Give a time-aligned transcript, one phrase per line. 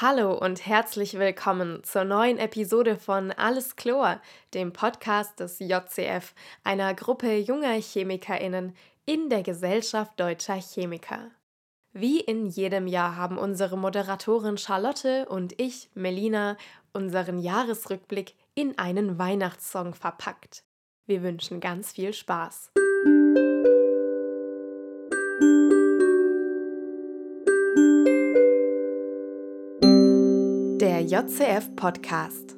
[0.00, 4.20] Hallo und herzlich willkommen zur neuen Episode von Alles Chlor,
[4.54, 8.76] dem Podcast des JCF, einer Gruppe junger ChemikerInnen
[9.06, 11.32] in der Gesellschaft deutscher Chemiker.
[11.92, 16.56] Wie in jedem Jahr haben unsere Moderatorin Charlotte und ich, Melina,
[16.92, 20.62] unseren Jahresrückblick in einen Weihnachtssong verpackt.
[21.06, 22.70] Wir wünschen ganz viel Spaß.
[30.80, 32.57] Der JCF Podcast.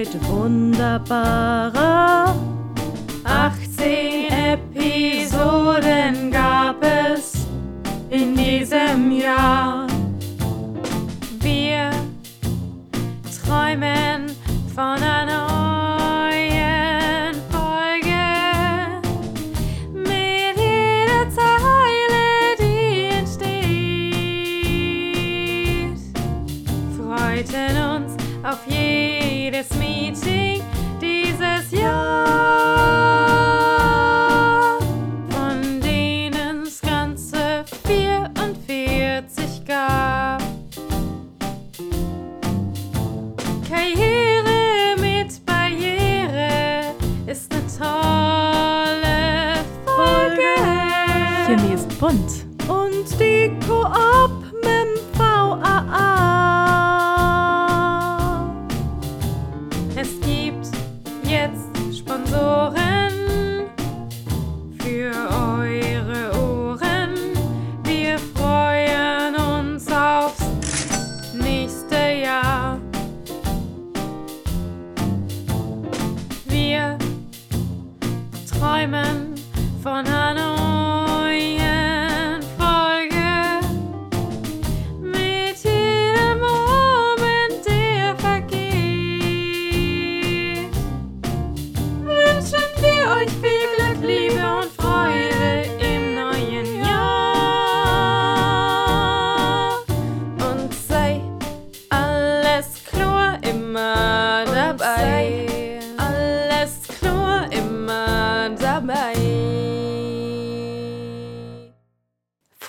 [0.00, 2.34] Website wunderbarer.
[3.24, 7.46] 18 Episoden gab es
[8.08, 9.86] in diesem Jahr.
[11.40, 11.90] Wir
[13.44, 14.30] träumen
[14.74, 15.46] von einer
[16.30, 18.22] neuen Folge.
[19.92, 23.50] Mit jeder Zeile, die entsteht.
[26.96, 30.62] Freuten uns auf jedes Meeting
[31.00, 32.28] dieses Jahr.
[35.30, 40.42] Von denen es ganze 44 gab.
[43.68, 46.94] Karriere mit Barriere
[47.26, 50.54] ist eine tolle Folge.
[51.46, 52.46] Chemie ist bunt.
[52.68, 54.39] Und die Koop
[78.80, 79.34] träumen
[79.82, 80.49] von einer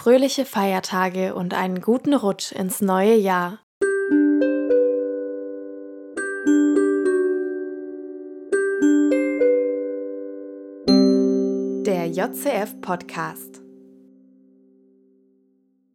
[0.02, 3.60] Fröhliche Feiertage und einen guten Rutsch ins neue Jahr.
[11.86, 13.61] Der JCF Podcast.